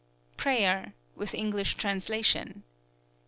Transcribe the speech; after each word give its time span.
(Prayer 0.35 0.95
with 1.15 1.35
English 1.35 1.75
translation.) 1.75 2.63